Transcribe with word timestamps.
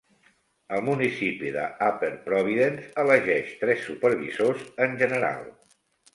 El 0.77 0.85
municipi 0.85 1.51
de 1.55 1.65
Upper 1.87 2.09
Providence 2.23 2.89
elegeix 3.05 3.53
tres 3.61 3.85
supervisors 3.91 4.67
en 4.89 4.99
general. 5.05 5.47